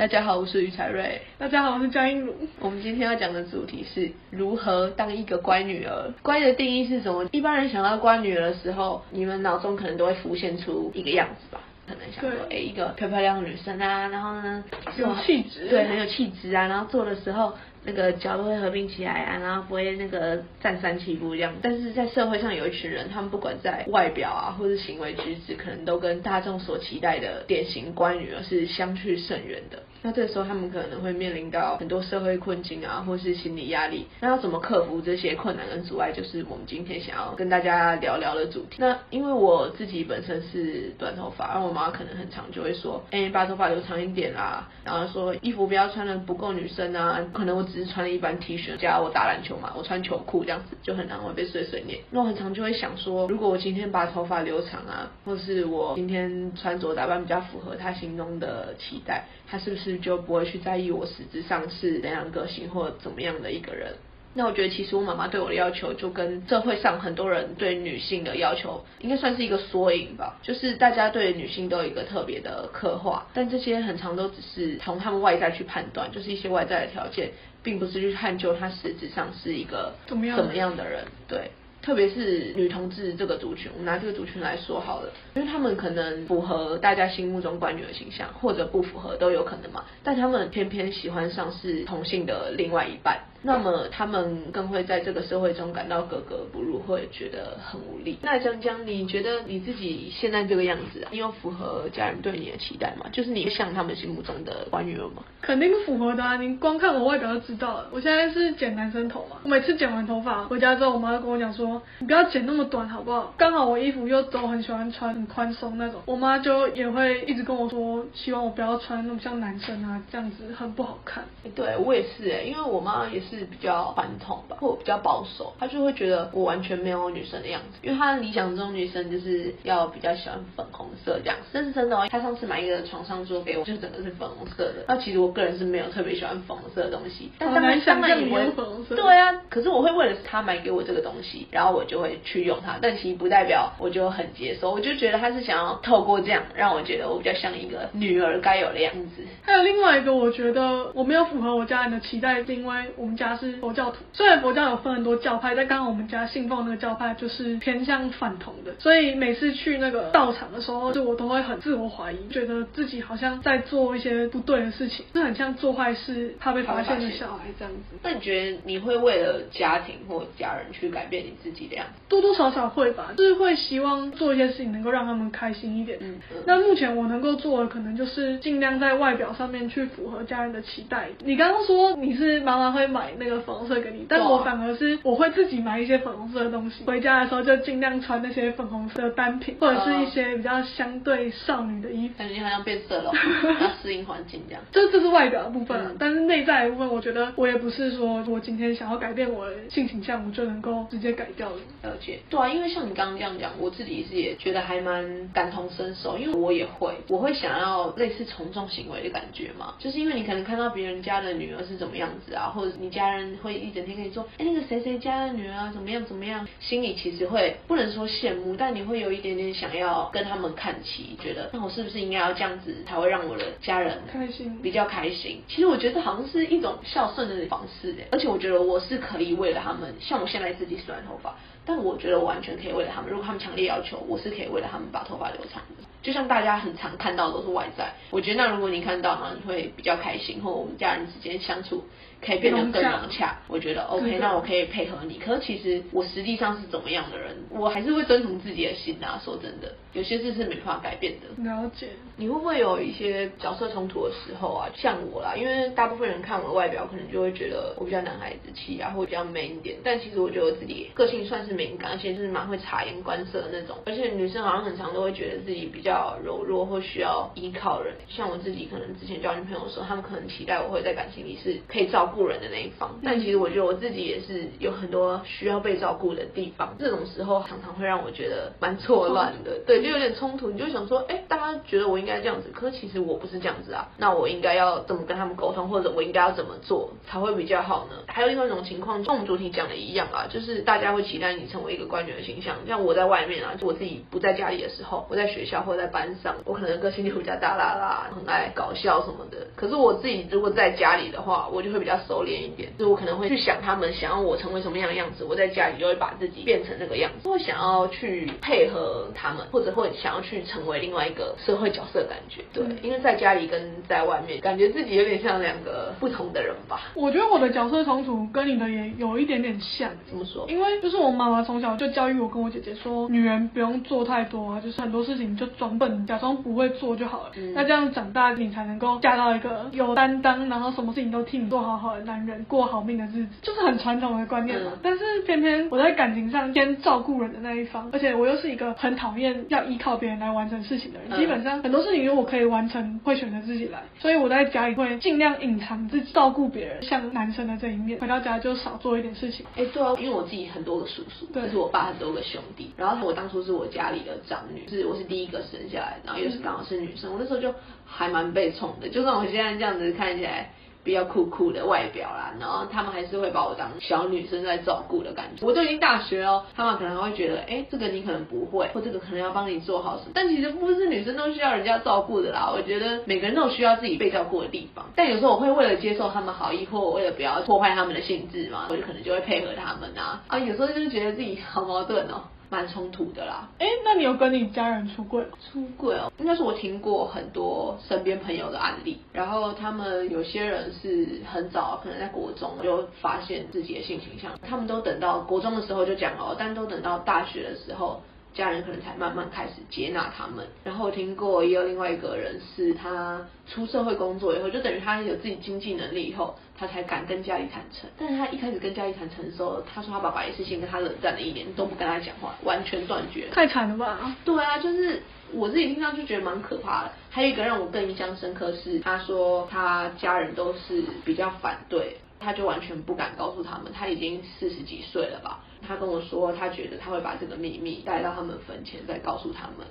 [0.00, 1.20] 大家好，我是于彩瑞。
[1.36, 2.34] 大家好，我是江映茹。
[2.58, 6.10] 我们今天要讲的主题是如何当一个乖女儿。
[6.22, 7.28] 乖的定义是什么？
[7.32, 11.60] 一般人想到乖女儿的时候，你们脑中可能都会浮现出一个样子吧？
[11.86, 14.64] 可能想说，哎，一个漂漂亮的女生啊，然后呢，
[14.96, 17.52] 有气质，对，很有气质啊，然后做的时候。
[17.82, 21.54] 那个脚都会合并起来啊，然后不会那个占三七步这样。
[21.62, 29.82] 但是在社会上有一群人，他们不管在外表啊，或是行为举止，可能都跟大众所期待的典型乖女儿是相去甚远的。
[30.02, 34.06] 那这个时候，他们可能会面临到很多社会困境啊，或是心理压力。
[34.20, 38.76] 那要怎么克服这些困难跟阻碍，就是我们今天想要跟大家聊聊的主题。
[38.78, 52.00] 那因为我自己本身是短头发，然后我妈可能很长就会说，哎，把头发留长一点啦，然后说衣服不要穿的不够女生啊，可能我只是穿了一般 T 恤，加我打篮球嘛，我穿球裤这样子就很难会被碎碎念。
[52.10, 63.92] 那我很常就会想说，如果我今天把头发留长啊，或是我今天穿着打扮比较符合他心中的期待，他是不是就不会去在意我实质上是怎样个性或怎么样的一个人？
[64.32, 70.38] 那我觉得其实我妈妈对我的要求，就跟社会上很多人对女性的要求，应该算是一个缩影吧。
[70.40, 77.30] 就是大家对女性都有一个特别的刻画，但这些很长都只是从他们外在去判断，就是一些外在的条件，
[77.64, 81.04] 并不是去探究她实质上是一个怎么样怎么样的人。
[81.26, 81.50] 对。
[81.82, 93.20] 特别是女同志这个族群，我们拿这个族群来说好了，因为他们可能符合大家心目中乖女儿形象，或者不符合都有可能嘛，但他们偏偏喜欢上是同性的另外一半。
[93.42, 98.18] 那么他们更会在这个社会中感到格格不入，会觉得很无力。
[98.22, 103.06] 那江江，你觉得你自己现在这个样子，你有符合家人对你的期待吗？
[103.10, 105.24] 就是你像他们心目中的乖女儿吗？
[105.40, 106.36] 肯定符合的啊！
[106.36, 107.88] 你光看我外表就知道了。
[107.90, 113.32] 我现在是剪男生头嘛，我每次剪完头发回家之后，我妈就跟我讲说，你不要剪那么短好不好？
[113.38, 121.24] 刚好我衣服又都很喜欢穿很宽松那种，我妈就也会一直跟我说，希望我不要穿那么像男生啊，这样子很不好看。
[121.54, 123.29] 对我也是哎，因为我妈也是。
[123.30, 131.36] 是比较传统吧，或比较保守，他就会觉得我完全没有女生的样子，因为他理想中女生就是要比较喜欢粉红色这样。
[131.52, 134.84] 但是真的，他上次买一个床上桌给我，就整个是粉红色的。
[134.88, 138.94] 那其实我个人是没有特别喜欢粉红色的东西，但当然当然也会粉红色。
[138.96, 142.78] 对啊，可是我会为了他买给我这个东西，然后我就会去用它。
[142.80, 149.22] 但其实不代表我就很接受，我就觉得他是想要透过这样让我觉得我比较像一个女儿该有的样子。
[149.42, 153.98] 还有另外一个，我觉得我没有符合我家人的期待，是因为我们家是佛教徒。
[154.12, 167.98] 虽然佛教有分很多教派，但刚刚我们家信奉那个教派就是偏向反同的，所以每次去那个道场的时候，就我都会很自我怀疑，觉得自己好像在做一些不对的事情，就很像做坏事怕被发现的小孩这样子。
[168.02, 172.00] 那你觉得你会为了家庭或家人去改变你自己的样子？
[172.08, 175.98] 多多少少会吧，就是会希望做一些事情能够让他们开心一点。
[176.00, 176.16] 嗯，
[176.46, 181.08] 那目前我能够做的可能就是尽量在外表上面去符合家人的期待。
[181.24, 184.06] 你刚刚说你是妈妈会买那个粉红色给你。
[184.08, 192.14] 但我反而是我会自己买一些粉红色的东西，回家的时候就尽量穿那些粉红色的单品，或者是一些比较相对少女的衣服。
[192.18, 193.12] 感觉你好像变色了，
[193.60, 194.62] 要适应环境这样。
[194.72, 201.56] 这这是外表的部分，但是内在的部分，我觉得我也不是说我今天想要改变我的性倾向，我就能够直接改掉的。
[201.82, 225.42] 了解，对啊，因为像你刚刚这样讲，我自己是也觉得还蛮感同身受，因为我也会，我会想要类似从众行为的感觉嘛，就是因为你可能看到别人家的女儿是怎么样子啊，或者你家人会一整天跟你说，哎，那个谁谁家的女儿怎么样怎么样，心里其实会不能说羡慕，但你会有一点点想要跟他们看齐，觉得那我是不是应该要这样子才会让我的家人开心，比较开心。
[225.48, 231.34] 其实我觉得好像是一种孝顺的方式哎，而且我觉得我是可以为了他们，像我现在自己短头发。
[231.64, 235.84] 但我觉得我完全可以为了他们，如果他们强烈要求，我是可以为了他们把头发留长的。
[236.02, 241.84] 就像大家很常看到都是外在，我觉得那如果你看到呢，你会比较开心，或我们家人之间相处
[242.24, 243.36] 可以变得更融洽。
[243.48, 245.18] 我觉得 OK，那我可以配合你。
[245.18, 249.20] 可是其实我实际上是怎么样的人，我还是会遵从自己的心啊。
[249.22, 251.42] 说真的，有些事是没办法改变的。
[251.44, 251.88] 了解。
[252.16, 254.68] 你会不会有一些角色冲突的时候啊？
[254.74, 259.76] 像我啦，因为大部分人看我的外表，可能就会觉得我比较男孩子气啊，或比较 man 一点。
[259.84, 263.76] 但其实我觉得我自己个性算是敏感，而且就是蛮会察言观色的那种。
[263.86, 266.60] 而且女生好像很常都会觉得自己比较柔弱。
[266.70, 276.76] 或需要依靠人，像我自己可能之前交女朋友的时候，他们可能期待我会在感情里是可以照顾人的那一方，但其实我觉得我自己也是有很多需要被照顾的地方。
[276.78, 280.50] 这种时候常常会让我觉得蛮错乱的，对，就有点冲突。
[280.50, 283.88] 你就想说，哎，大家觉得我应该这样子，可是其实我不是这样子啊。
[283.96, 287.96] 那我应该要怎么跟他们沟通，或者我应该要怎么做才会比较好呢？
[288.06, 292.56] 还有另外一种情况，跟我们主题讲的一样啊，就是大家会期待你成为一个官员的形象。
[292.66, 299.46] 像我在外面啊，就我自己不在家里的时候，我在学校或者在班上，我可能个性就比较大啦啦，很爱搞笑什么的。
[299.56, 316.80] 可是我自己如果在家里的话，我就会比较收敛一点，就我可能会去想他们想要我成为什么样的样子，我在家里就会把自己变成那个样子，会想要去配合他们，或者会想要去成为另外一个社会角色，感觉对，因为在家里跟在外面，感觉自己有点像两个不同的人吧。
[316.94, 320.46] 我觉得我的角色重组跟你的也有一点点像，怎么说？
[320.48, 327.30] 因为就是我妈妈从小就教育我跟我姐姐说，女人不用做太多啊，就是很多事情就装笨，假装不会做就好了。
[327.54, 334.72] 那这样长大你才能够嫁到一个有担当，然后什么事情都替你做好好的男人，过好命的日子，就是很传统的观念嘛。
[334.82, 341.18] 但是偏偏我在感情上先照顾人的那一方，而且我又是一个很讨厌要依靠别人来完成事情的人。
[341.18, 343.82] 基本上很多事情如果我可以完成，会选择自己来。
[343.98, 347.98] 所以我在家里会尽量隐藏自己，照顾别人，像男生的这一面。
[348.00, 349.44] 回到家就少做一点事情。
[349.56, 352.72] 哎，对啊，因为我自己很多个叔叔，就是我爸很多个兄弟。
[352.76, 358.88] 然后我当初是我家里的长女，是我是第一个生下来，然后又是刚好是女生，我那时候就还蛮被宠的。
[358.88, 360.52] 就算我现在这样子看起来。
[360.82, 365.46] 比较酷酷的外表啦，然后他们还是会把我当小女生在照顾的感觉。
[365.46, 370.12] 我都已经大学哦，他们可能会觉得，哎，这个你可能不会，或这个可能要帮你做好什么。
[370.14, 372.50] 但其实不是女生都需要人家照顾的啦。
[372.54, 374.86] 我觉得每个人都需要自己被照顾的地方。
[374.96, 380.22] 但有时候我会为了接受他们好意，或我为了不要破坏他们的兴致嘛，我就可能就会配合他们啊。
[380.28, 382.22] 啊，有时候就是觉得自己好矛盾哦。
[382.50, 385.28] 蛮冲突的啦，哎，那你有跟你家人出柜吗？
[385.40, 398.02] 出柜哦，应该是我听过很多身边朋友的案例，然后他们有些人是很早，可能在国中就发现自己的性倾向，他们都等到国中的时候就讲哦，但都等到大学的时候。
[398.34, 400.46] 家人可能才慢慢开始接纳他们。
[400.64, 407.88] 然后我听过也有另外一个人是，他出社会工作以后，就等于他有自己经济能力以后，他才敢跟家里坦诚。
[407.98, 413.28] 但是他一开始跟家里坦诚的时候，他说他爸爸也是先跟他冷战了一年，都不跟他讲话，完全断绝。
[413.32, 414.14] 太惨了吧？
[414.24, 416.92] 对啊，就是我自己听上去觉得蛮可怕的。
[417.10, 421.96] 还有一个让我更印象深刻是，他说他家人都是比较反对。
[422.20, 425.40] 他就完全不敢告诉他们，他已经四十几岁了吧？
[425.66, 429.66] 他跟我说，他觉得他会把这个秘密带到他们坟前再告诉他们。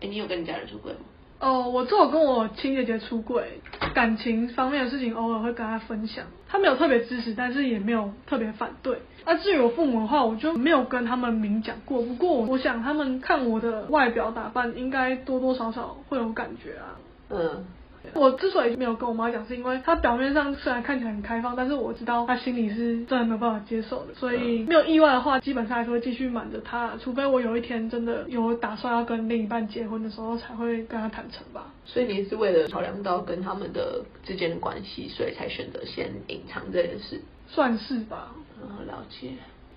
[0.00, 1.00] 哎，你有跟你家人出柜吗？
[1.40, 3.60] 哦，我只有跟我亲姐姐出柜，
[3.92, 8.98] 感情方面的事情偶尔会跟她分享，她没有特别支持，但是也没有特别反对。
[9.26, 12.00] 那至于我父母的话，我就没有跟他们明讲过。
[12.02, 16.96] 不过我想他们看我的外表打扮，应该多多少少会有感觉啊。
[17.30, 17.66] 嗯。
[18.12, 24.14] 我之所以没有跟我妈讲，是因为她表面上虽然看起来很开放，但是我知道她心里是真的没有办法接受的。
[24.14, 31.72] 所以没有意外的话，基本上还是会继续瞒着她，除非我有一天真的有打算要跟另一半结婚的时候，才会跟她坦诚吧。
[31.84, 37.20] 所以你是为了考量到跟他们的之间的关系，所以才选择先隐藏这件事？
[37.48, 38.34] 算是吧。
[38.62, 39.30] 嗯，了解。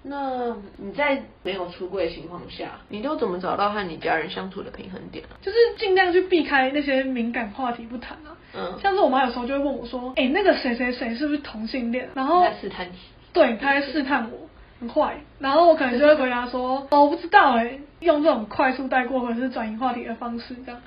[0.04, 8.38] 那你在没有出柜的情况下，你都怎么找到和你家人相处的平衡点就是尽量去避开那些敏感话题不谈啊。
[8.56, 12.94] 嗯，像是我妈有时候就会问我说：“哎，那个谁谁谁是不是同性恋？”然后在试探你。
[13.34, 14.48] 对，她在试探我，
[14.80, 15.18] 很坏。
[15.40, 20.80] 然后我可能就会回答说：“哦，我不知道哎。”用这种快速带过或者是转移话题的方式这样。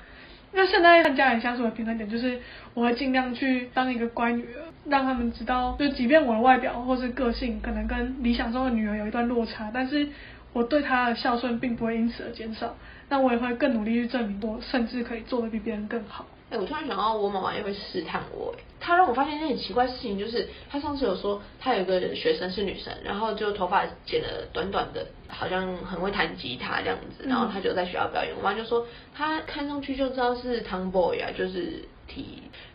[0.53, 2.39] 那现在和家人相处的平衡点就是，
[2.73, 4.71] 我会尽量去当一个乖女儿。
[4.89, 10.07] 让他们知道，就即便我的外表或是个性可能跟理想中的女儿有一段落差，但是
[10.53, 12.75] 我对她的孝顺并不会因此而减少。
[13.07, 16.25] 那我也会更努力去证明，我甚至可以做的比别人更好。
[16.51, 18.53] 哎，我突然想到，我妈妈也会试探我。
[18.57, 28.33] 哎，她让我发现一件很奇怪的事情，就是她上次有说，她有一个学生是女生，然后就头发剪得短短的，好像很会弹吉他这样子，然后她就在学校表演。
[28.37, 31.85] 我妈就说，她看上去就知道是 tomboy 啊，就是。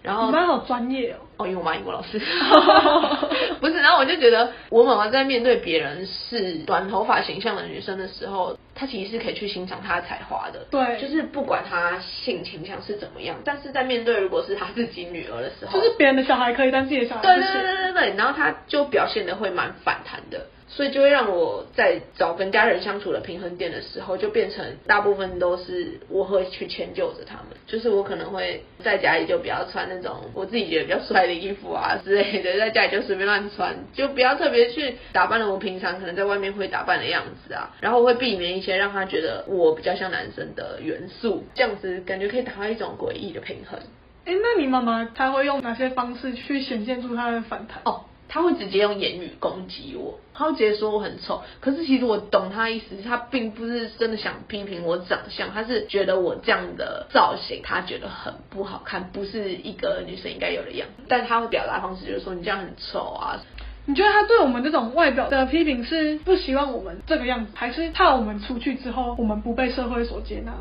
[0.07, 1.19] 然后你妈好专业哦！
[1.39, 2.19] 哦，因为我妈英国老师，
[3.61, 3.75] 不是。
[3.81, 10.61] 然后我就觉得，我妈妈在面对别人是短头发形象的女生的时候，她其实是可以去欣赏她的才华的。
[10.71, 17.23] 对，就是不管她性倾向是怎么样，但是在面对如果是她自己女儿的时候，就是别人的小孩可以，但自己的小孩。
[17.23, 20.47] 对对对对对，然后她就表现的会蛮反弹的。
[20.69, 27.57] 所以就会让我在找跟家人相处的平衡点的时候，就变成大部分都是我会去迁就着他们。
[27.67, 37.75] 就是我可能会在家里就不要穿那种我自己觉得比较帅的衣服啊之类的，在家里就随便乱穿，就不要特别去打扮了我平常可能在外面会打扮的样子啊。
[37.81, 43.79] 然后会避免一些让他觉得我比较像男生的元素，这样子感觉可以达到一种诡异的平衡。
[44.25, 47.81] 哎，那你妈妈她会用哪些方式去显现出她的反弹？
[47.85, 48.03] 哦。
[48.37, 51.43] 他会直接用言语攻击我，他会直接说我很丑。
[51.61, 61.05] 可是其实我懂他意思，他并不是真的想批评我长相，他是觉得我这样的造型他觉得很不好看，不是一个女生应该有的样子。
[61.09, 63.41] 但他会表达方式就是说你这样很丑啊。
[63.87, 70.53] 你觉得他对我们这种外表的批评是不希望我们这个样子，还是怕我们出去之后我们不被社会所接纳？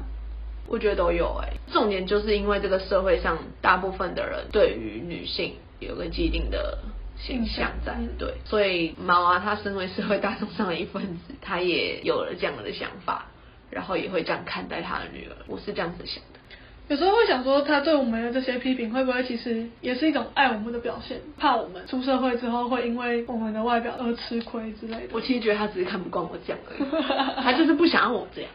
[0.69, 6.77] 我觉得都有哎，重点就是因为这个社会上大部分的人对于女性有个既定的
[7.17, 13.25] 形象在，对，所以毛啊，他身为社会大众上的一份子，他也有了这样的想法，
[13.71, 15.35] 然后也会这样看待他的女儿。
[15.47, 16.39] 我是这样子想的。
[16.87, 21.19] 有时候会想说，他对我们的这些批评，会不会其实也是一种爱我们的表现？
[21.37, 25.09] 怕我们出社会之后会因为我们的外表而吃亏之类的。
[25.11, 28.51] 我其实觉得他只是看不惯我这样而已， 他就是不想让我这样。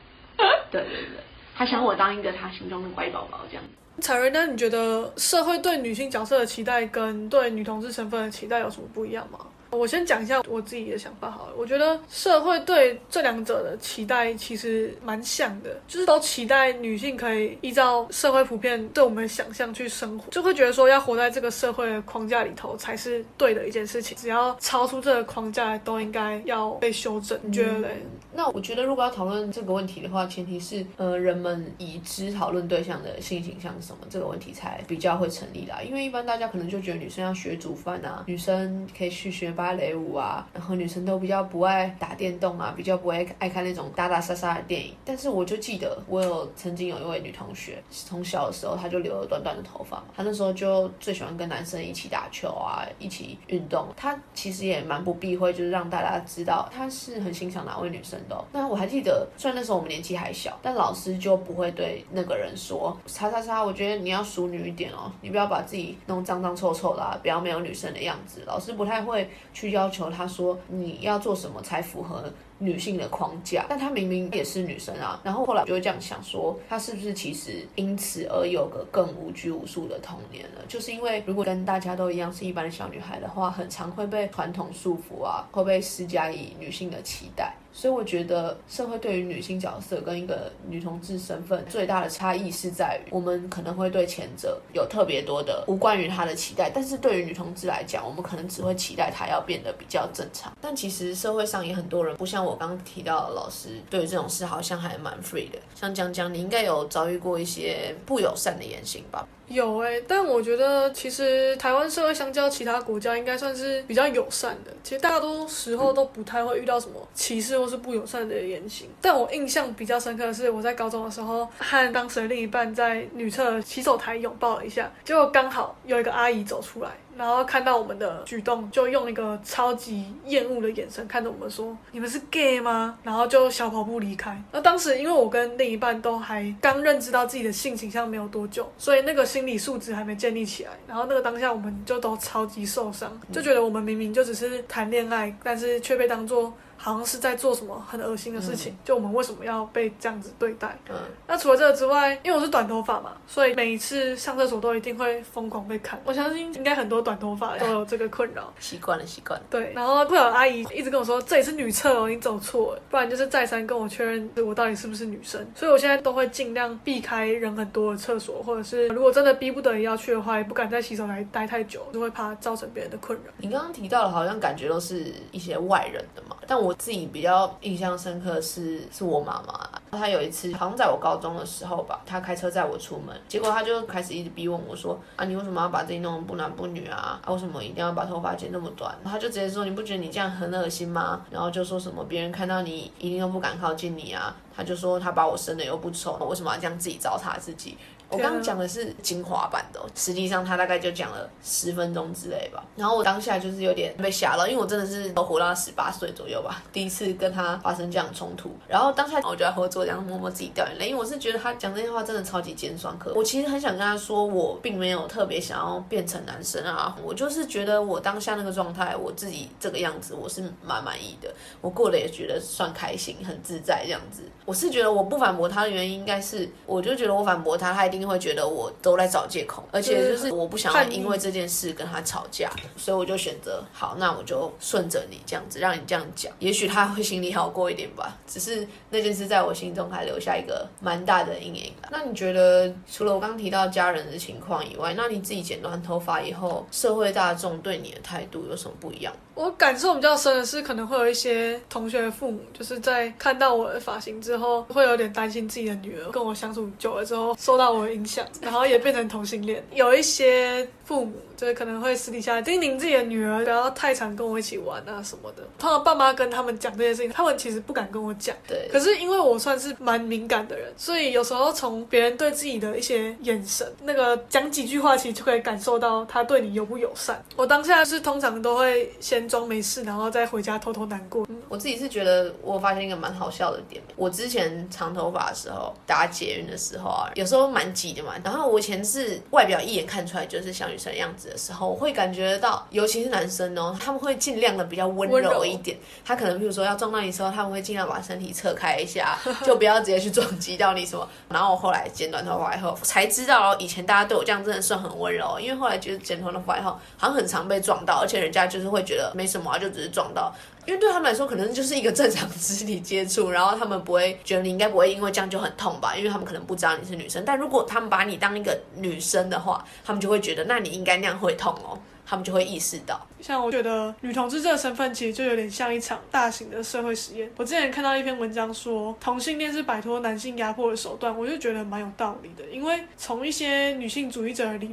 [0.70, 1.24] 对对对。
[1.56, 3.64] 他想我当一个他心中的乖宝宝这样。
[3.98, 9.38] 彩瑞，那你觉得社会对女性角色的期待跟对女同志身份的期待有什么不一样吗？
[9.70, 11.54] 我先讲一下我自己的想法好了。
[11.56, 24.16] 我觉得社会对这两者的期待其实蛮像的，就是都期待女性可以依照社会普遍对我们的想象去生活，就会觉得说要活在这个社会的框架里头才是对的一件事情。
[24.18, 27.38] 只要超出这个框架，都应该要被修正。
[27.42, 28.02] 你觉得嘞？
[28.32, 35.80] 那我觉得如果要讨论这个问题的话，前提是呃人们已知讨论对象的性形象是什么，这个问题才比较会成立啦。
[35.82, 39.54] 因为一般大家可能就觉得女生要学煮饭啊，女生可以去学。
[39.60, 44.94] 芭蕾舞啊，然后女生都比较不爱打电动啊，比较不爱爱看那种打打杀杀的电影。
[45.04, 53.86] 但是我就记得，我有曾经有一位女同学，从小的时候她就留了短短的头发，她那时候就最喜欢跟男生一起打球啊，一起运动。
[53.94, 58.44] 她其实也蛮不避讳，就是让大家知道她是很欣赏哪位女生的。
[58.52, 69.28] 那我还记得，虽然那时候我们年纪还小，但老师就不会对那个人说：“叉叉叉，我觉得你要淑女一点哦，你不要把自己弄脏脏臭臭的，不要没有女生的样子。”老师不太会。
[69.52, 75.20] 去要求他说你要做什么才符合女性的框架，但她明明也是女生啊。
[75.24, 80.62] 然后后来我就会这样想说，她是不是其实因此而有个更无拘无束的童年了？
[80.68, 87.52] 就是因为如果跟大家都一样是一般的小女孩的话，很常会被传统束缚啊，会被施加以女性的期待。
[87.72, 100.52] 所以我觉得社会对于女性角色跟一个女同志身份最大的差异是在于，我们可能会对前者有特别多的无关于她的期待，但是对于女同志来讲，我们可能只会期待她要变得比较正常。
[100.60, 105.58] 但其实社会上也很多人，不像我刚刚提到的老师，对于这种事好像还蛮 free 的。
[105.74, 109.26] 像江江，你应该有遭遇过一些不友善的言行吧？
[109.52, 114.70] 有哎，但我觉得其实台湾社会相较其他国家，应该算是比较友善的。
[114.84, 118.88] 其实大多时候都不太会遇到什么歧视或是不友善的言行。
[119.02, 126.90] 但我印象比较深刻的是，我在高中的时候和当时的另一半在女厕洗手台拥抱了一下，结果刚好有一个阿姨走出来。
[127.16, 134.40] 然后看到我们的举动，就用一个超级厌恶的眼神看着我们说：“你们是 gay 吗？”然后就小跑步离开。
[134.52, 140.70] 那当时因为我跟另一半都还刚认知到自己的性倾向没有多久，所以那个心理素质还没建立起来。
[140.86, 146.52] 然后那个当下我们就都超级受伤，就觉得我们明明就只是谈恋爱，但是却被当做。
[146.82, 150.74] 好像是在做什么很恶心的事情，就我们为什么要被这样子对待？
[150.88, 150.96] 嗯，
[151.26, 156.00] 那除了这个之外，因为我是短头发嘛，所以每一次上厕所都一定会疯狂被看。
[156.06, 158.50] 我相信应该很多短头发都有这个困扰。
[158.58, 159.46] 习惯了，习惯了。
[159.50, 162.82] 对，然后会有阿姨一直跟我说，这里是女厕哦，你走错了。
[162.88, 165.46] 不然就是再三跟我确认我到底是不是女生。
[165.54, 173.30] 所以我现在都会尽量避开人很多的厕所，或者是如果真的逼不得已要去的话，也不敢在洗手台待太久，就会怕造成别人的困扰。
[173.36, 177.52] 你刚刚提到的，好像感觉都是一些外人的嘛，但我我自己比较。
[177.62, 187.20] 印象深刻是是我妈妈，她有一次好像在我高中的时候吧，她开车载我出门，结果她就开始一直逼问我说啊，你为什么要把自己弄得不男不女啊？
[187.24, 188.96] 啊，为什么一定要把头发剪那么短？
[189.04, 191.26] 她就直接说你不觉得你这样很恶心吗？
[191.28, 194.32] 然后就说什么别人看到你一定都不敢靠近你啊。
[194.56, 197.76] 她就说她把我生的又不丑，为什么要这样自己糟蹋自己？
[198.10, 202.62] 我刚刚讲的是精华版的，实际上他大概就讲了十分钟之类吧。
[202.76, 208.50] 然后我当下就是有点被吓到，因为我真的是都活到十八岁左右吧，第一次跟他发生这样冲突。
[208.66, 213.12] 然后当下我就在合作，这样默默自己掉眼泪，因为我是觉得他讲这些话真的超级尖酸刻。
[213.14, 224.22] 我其实很想跟他说，我并没有特别想要变成男生啊，我就是觉得我当下那个状态，我自己这个样子，我是蛮满意的，我过得也觉得算开心，很自在这样子。
[224.44, 238.16] 我是觉得我不反驳他的原因，应该是我就觉得我反驳他，他一定会觉得我都在找借口，而且就是我不想要因为这件事跟他吵架，所以我就选择好，那我就顺着你这样子，让你这样讲，也许他会心里好过一点吧。
[238.26, 241.72] 只是那件事在我心中还留下一个蛮大的阴影。
[241.90, 249.12] 那你觉得除了我刚提到家人的情况以外，那你自己剪短头发以后，社会大众对你的态度有什么不一样？
[249.34, 259.62] 我感受比较深的是，可能会有一些同学的父母，就是在看到我的发型之后，会有点担心自己的女儿跟我相处久了之后受到我的影响，然后也变成同性恋。
[259.74, 260.66] 有一些。
[260.90, 265.44] 父母就是可能会私底下叮咛自己的女儿不要太常跟我一起玩啊什么的。
[265.56, 268.34] 通常爸妈跟他们讲这些事情，他们其实不敢跟我讲。
[268.48, 268.68] 对。
[268.72, 277.24] 可是因为我算是蛮敏感的人，所以有时候从别人对自己的一些眼神，那个讲几句话，其实就可以感受到他对你友不友善。
[277.36, 281.24] 我当下是通常都会先装没事，然后再回家偷偷难过。
[281.48, 283.80] 我自己是觉得，我发现一个蛮好笑的点。
[283.94, 288.14] 我之前长头发的时候，搭捷运的时候啊，有时候蛮挤的嘛。
[288.24, 295.76] 然后我以前是外表一眼看出来就是小女生样子的时候，我会感觉到，尤其是男生哦，他们会尽量的比较温柔一点。
[296.04, 301.06] 他可能比如说要撞到你的时候，他们会尽量把身体侧开一下， 就不要直接去撞击到你什么。
[301.28, 310.32] 然后我后来剪短头发以后，才知道哦以前大家对我这样真的算很温柔，因为后来觉得剪短头发以后，好像很常被撞到，而且人家就是会觉得没什么啊，就只是撞到。
[310.66, 315.96] 因为对他们来说，可能就是一个正常肢体接触，然后他们不会觉得你应该不会因为这样就很痛吧？
[315.96, 317.24] 因为他们可能不知道你是女生。
[317.24, 321.78] 但如果他们把你当一个女生的话，他们就会觉得那你应该那样会痛哦。
[322.06, 327.30] 他们就会意识到，像我觉得女同志这个身份其实就有点像一场大型的社会实验。
[327.36, 332.44] 我之前看到一篇文章说同性恋是摆脱男性压迫的手段，我就觉得蛮有道理的。
[332.50, 334.68] 因为从一些女性主义者的理论